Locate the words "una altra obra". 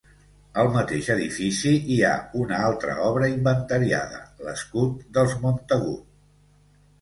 2.43-3.29